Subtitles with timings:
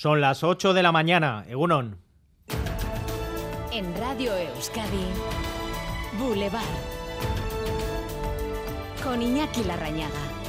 [0.00, 1.98] Son las 8 de la mañana, Egunon.
[3.70, 5.04] En Radio Euskadi,
[6.18, 6.64] Boulevard.
[9.04, 10.39] Con Iñaki Larrañaga.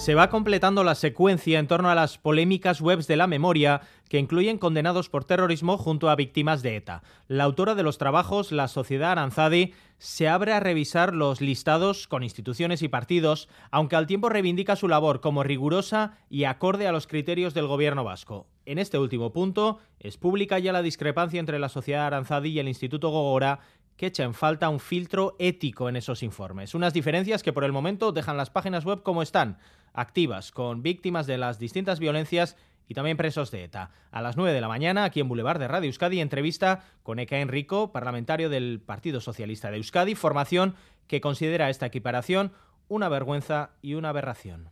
[0.00, 4.18] Se va completando la secuencia en torno a las polémicas webs de la memoria que
[4.18, 7.02] incluyen condenados por terrorismo junto a víctimas de ETA.
[7.28, 12.22] La autora de los trabajos, la Sociedad Aranzadi, se abre a revisar los listados con
[12.22, 17.06] instituciones y partidos, aunque al tiempo reivindica su labor como rigurosa y acorde a los
[17.06, 18.46] criterios del gobierno vasco.
[18.64, 22.68] En este último punto, es pública ya la discrepancia entre la Sociedad Aranzadi y el
[22.68, 23.60] Instituto Gogora,
[24.00, 26.74] que echa en falta un filtro ético en esos informes.
[26.74, 29.58] Unas diferencias que por el momento dejan las páginas web como están,
[29.92, 32.56] activas, con víctimas de las distintas violencias
[32.88, 33.90] y también presos de ETA.
[34.10, 37.40] A las 9 de la mañana, aquí en Boulevard de Radio Euskadi, entrevista con Eka
[37.40, 40.76] Enrico, parlamentario del Partido Socialista de Euskadi, formación
[41.06, 42.52] que considera esta equiparación
[42.88, 44.70] una vergüenza y una aberración.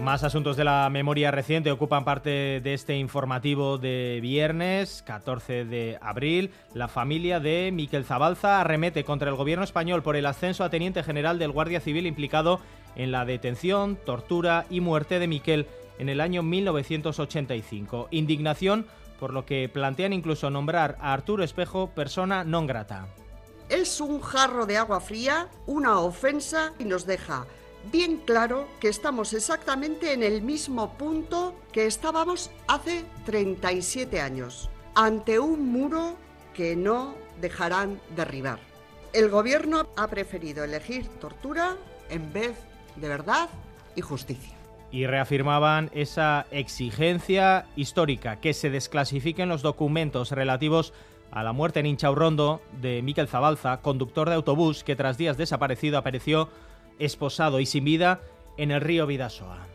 [0.00, 5.98] Más asuntos de la memoria reciente ocupan parte de este informativo de viernes 14 de
[6.00, 6.52] abril.
[6.74, 11.02] La familia de Miquel Zabalza arremete contra el gobierno español por el ascenso a teniente
[11.02, 12.60] general del Guardia Civil implicado
[12.94, 15.66] en la detención, tortura y muerte de Miquel
[15.98, 18.08] en el año 1985.
[18.10, 18.86] Indignación
[19.18, 23.08] por lo que plantean incluso nombrar a Arturo Espejo persona non grata.
[23.68, 27.46] Es un jarro de agua fría, una ofensa y nos deja
[27.90, 35.38] bien claro que estamos exactamente en el mismo punto que estábamos hace 37 años, ante
[35.38, 36.16] un muro
[36.54, 38.58] que no dejarán derribar.
[39.12, 41.76] El gobierno ha preferido elegir tortura
[42.10, 42.56] en vez
[42.96, 43.48] de verdad
[43.94, 44.54] y justicia.
[44.90, 50.92] Y reafirmaban esa exigencia histórica, que se desclasifiquen los documentos relativos
[51.30, 55.98] a la muerte en Inchaurrondo de Miquel Zabalza, conductor de autobús que tras días desaparecido
[55.98, 56.48] apareció
[56.98, 58.20] esposado y sin vida
[58.56, 59.66] en el río Vidasoa.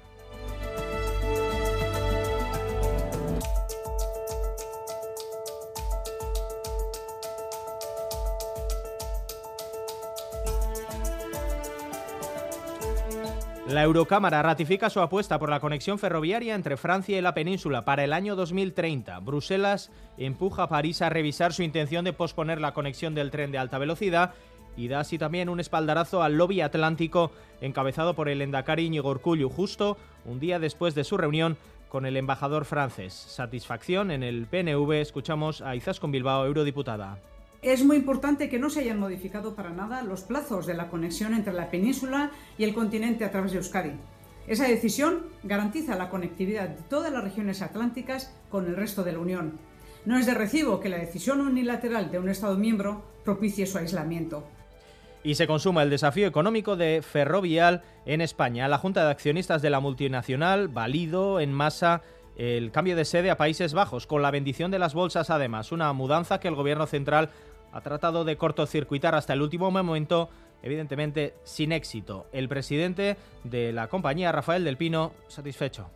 [13.71, 18.03] La Eurocámara ratifica su apuesta por la conexión ferroviaria entre Francia y la península para
[18.03, 19.17] el año 2030.
[19.19, 23.59] Bruselas empuja a París a revisar su intención de posponer la conexión del tren de
[23.59, 24.33] alta velocidad
[24.75, 29.97] y da así también un espaldarazo al lobby atlántico encabezado por el Endacari Íñigo justo
[30.25, 31.57] un día después de su reunión
[31.89, 33.13] con el embajador francés.
[33.13, 34.93] Satisfacción en el PNV.
[34.93, 37.19] Escuchamos a Izaskun Bilbao, eurodiputada.
[37.61, 41.33] Es muy importante que no se hayan modificado para nada los plazos de la conexión
[41.33, 43.91] entre la península y el continente a través de Euskadi.
[44.47, 49.19] Esa decisión garantiza la conectividad de todas las regiones atlánticas con el resto de la
[49.19, 49.59] Unión.
[50.05, 54.47] No es de recibo que la decisión unilateral de un Estado miembro propicie su aislamiento
[55.23, 58.67] y se consuma el desafío económico de Ferrovial en España.
[58.67, 62.01] La Junta de Accionistas de la multinacional valido en masa
[62.37, 65.91] el cambio de sede a Países Bajos, con la bendición de las bolsas además, una
[65.93, 67.29] mudanza que el gobierno central
[67.71, 70.29] ha tratado de cortocircuitar hasta el último momento,
[70.63, 72.27] evidentemente sin éxito.
[72.31, 75.89] El presidente de la compañía, Rafael del Pino, satisfecho.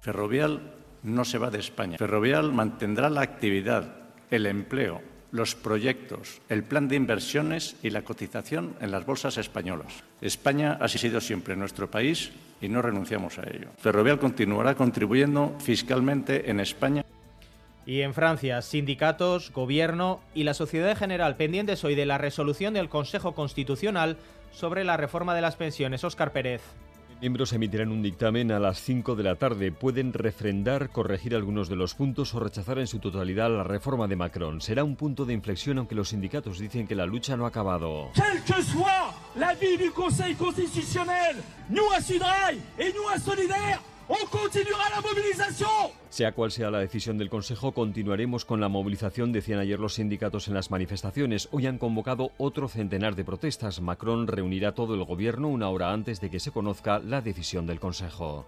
[0.00, 1.98] Ferrovial no se va de España.
[1.98, 3.96] Ferrovial mantendrá la actividad,
[4.30, 5.00] el empleo,
[5.36, 10.02] los proyectos, el plan de inversiones y la cotización en las bolsas españolas.
[10.20, 13.68] España ha sido siempre nuestro país y no renunciamos a ello.
[13.78, 17.04] Ferrovial continuará contribuyendo fiscalmente en España.
[17.84, 22.74] Y en Francia, sindicatos, gobierno y la sociedad en general pendientes hoy de la resolución
[22.74, 24.16] del Consejo Constitucional
[24.50, 26.02] sobre la reforma de las pensiones.
[26.02, 26.62] Óscar Pérez
[27.20, 29.72] miembros emitirán un dictamen a las 5 de la tarde.
[29.72, 34.16] Pueden refrendar, corregir algunos de los puntos o rechazar en su totalidad la reforma de
[34.16, 34.60] Macron.
[34.60, 38.10] Será un punto de inflexión aunque los sindicatos dicen que la lucha no ha acabado.
[38.14, 41.36] Quel que soit la vie du Conseil constitutionnel,
[41.70, 43.80] nous à Sudrail et nous à Solidaire
[46.08, 50.48] Sea cual sea la decisión del Consejo, continuaremos con la movilización, decían ayer los sindicatos
[50.48, 51.48] en las manifestaciones.
[51.52, 53.80] Hoy han convocado otro centenar de protestas.
[53.80, 57.80] Macron reunirá todo el gobierno una hora antes de que se conozca la decisión del
[57.80, 58.46] Consejo.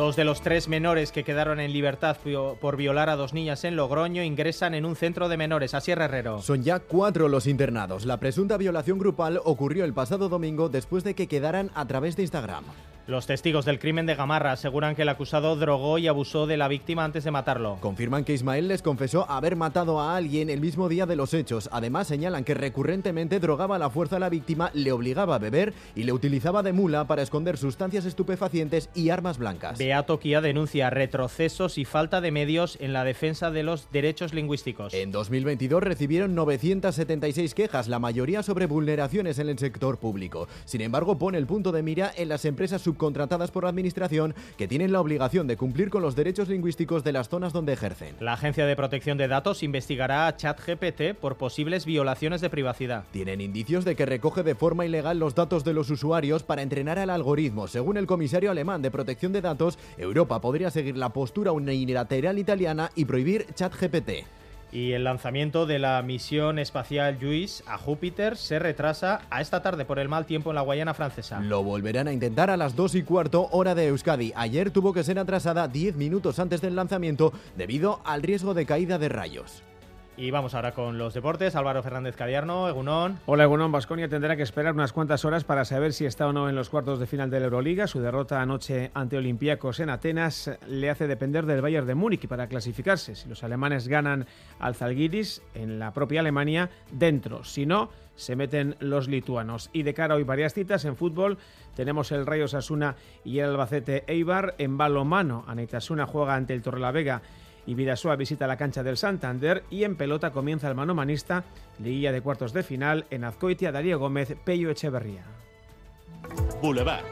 [0.00, 2.16] Dos de los tres menores que quedaron en libertad
[2.58, 5.74] por violar a dos niñas en Logroño ingresan en un centro de menores.
[5.74, 6.40] Así Herrero.
[6.40, 8.06] Son ya cuatro los internados.
[8.06, 12.22] La presunta violación grupal ocurrió el pasado domingo después de que quedaran a través de
[12.22, 12.64] Instagram.
[13.10, 16.68] Los testigos del crimen de Gamarra aseguran que el acusado drogó y abusó de la
[16.68, 17.76] víctima antes de matarlo.
[17.80, 21.68] Confirman que Ismael les confesó haber matado a alguien el mismo día de los hechos.
[21.72, 25.74] Además señalan que recurrentemente drogaba a la fuerza a la víctima, le obligaba a beber
[25.96, 29.76] y le utilizaba de mula para esconder sustancias estupefacientes y armas blancas.
[29.76, 34.94] Beato Kia denuncia retrocesos y falta de medios en la defensa de los derechos lingüísticos.
[34.94, 40.46] En 2022 recibieron 976 quejas, la mayoría sobre vulneraciones en el sector público.
[40.64, 44.68] Sin embargo, pone el punto de mira en las empresas contratadas por la Administración que
[44.68, 48.14] tienen la obligación de cumplir con los derechos lingüísticos de las zonas donde ejercen.
[48.20, 53.04] La Agencia de Protección de Datos investigará a ChatGPT por posibles violaciones de privacidad.
[53.10, 56.98] Tienen indicios de que recoge de forma ilegal los datos de los usuarios para entrenar
[56.98, 57.66] al algoritmo.
[57.66, 62.90] Según el comisario alemán de protección de datos, Europa podría seguir la postura unilateral italiana
[62.94, 64.39] y prohibir ChatGPT.
[64.72, 69.84] Y el lanzamiento de la misión espacial JUICE a Júpiter se retrasa a esta tarde
[69.84, 71.40] por el mal tiempo en la Guayana francesa.
[71.40, 74.32] Lo volverán a intentar a las 2 y cuarto hora de Euskadi.
[74.36, 78.98] Ayer tuvo que ser atrasada 10 minutos antes del lanzamiento debido al riesgo de caída
[78.98, 79.64] de rayos.
[80.20, 81.56] Y vamos ahora con los deportes.
[81.56, 83.18] Álvaro Fernández Cadiarno, Egunón.
[83.24, 86.50] Hola Egunón, Basconia tendrá que esperar unas cuantas horas para saber si está o no
[86.50, 87.86] en los cuartos de final de la Euroliga.
[87.86, 92.48] Su derrota anoche ante Olympiacos en Atenas le hace depender del Bayern de Múnich para
[92.48, 93.14] clasificarse.
[93.14, 94.26] Si los alemanes ganan
[94.58, 97.42] al Zalgiris en la propia Alemania, dentro.
[97.42, 99.70] Si no, se meten los lituanos.
[99.72, 101.38] Y de cara hoy varias citas en fútbol,
[101.74, 102.94] tenemos el Rayo Sasuna
[103.24, 105.46] y el Albacete Eibar en balomano.
[105.48, 107.22] Anaitasuna juega ante el Torrelavega
[107.70, 111.44] y Vidasoa visita la cancha del Santander y en pelota comienza el manomanista,
[111.78, 115.22] liguilla de cuartos de final en Azcoitia, Darío Gómez, Pello Echeverría.
[116.60, 117.04] Boulevard.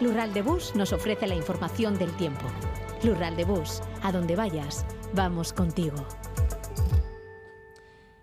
[0.00, 2.46] Lural de Bus nos ofrece la información del tiempo.
[3.02, 5.96] Lural de Bus, a donde vayas, vamos contigo.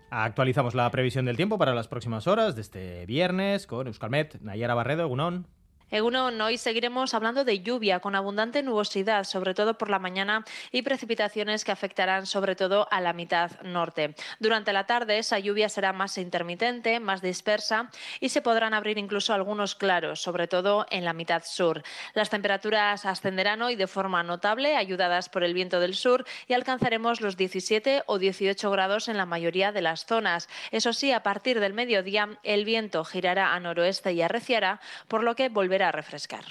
[0.08, 4.72] Actualizamos la previsión del tiempo para las próximas horas de este viernes con Euskalmet, Nayara
[4.72, 5.46] Barredo, Gunón.
[5.90, 10.82] Egunon, hoy seguiremos hablando de lluvia con abundante nubosidad, sobre todo por la mañana, y
[10.82, 14.14] precipitaciones que afectarán sobre todo a la mitad norte.
[14.40, 19.34] Durante la tarde esa lluvia será más intermitente, más dispersa y se podrán abrir incluso
[19.34, 21.82] algunos claros, sobre todo en la mitad sur.
[22.14, 27.20] Las temperaturas ascenderán hoy de forma notable, ayudadas por el viento del sur, y alcanzaremos
[27.20, 30.48] los 17 o 18 grados en la mayoría de las zonas.
[30.70, 35.36] Eso sí, a partir del mediodía el viento girará a noroeste y arreciará, por lo
[35.36, 36.44] que volverá a refrescar.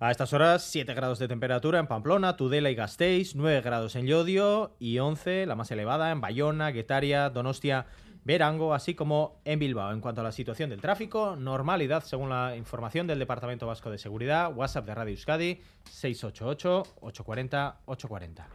[0.00, 4.06] A estas horas, 7 grados de temperatura en Pamplona, Tudela y Gasteiz, 9 grados en
[4.06, 7.86] Llodio y 11, la más elevada, en Bayona, Guetaria, Donostia,
[8.24, 9.92] Verango, así como en Bilbao.
[9.92, 13.98] En cuanto a la situación del tráfico, normalidad según la información del Departamento Vasco de
[13.98, 18.46] Seguridad, WhatsApp de Radio Euskadi, 688-840-840.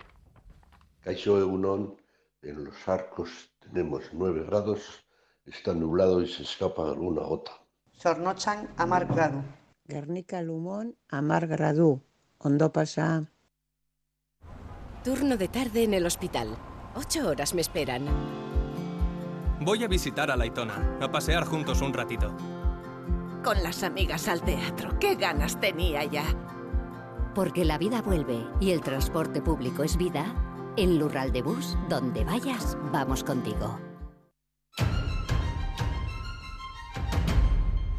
[1.02, 1.96] Caixo Egunon,
[2.42, 5.06] en los arcos tenemos 9 grados,
[5.46, 7.52] está nublado y se escapa alguna gota.
[7.94, 8.86] Sornochan a
[9.90, 10.00] grado.
[10.00, 12.02] Guernica Lumón, Amar Gradú,
[12.38, 13.26] Ondo pasa.
[15.04, 16.58] Turno de tarde en el hospital.
[16.96, 18.06] Ocho horas me esperan.
[19.62, 22.36] Voy a visitar a Laitona, a pasear juntos un ratito.
[23.44, 26.24] Con las amigas al teatro, qué ganas tenía ya.
[27.36, 30.26] Porque la vida vuelve y el transporte público es vida,
[30.78, 33.89] en Lural de Bus, donde vayas, vamos contigo.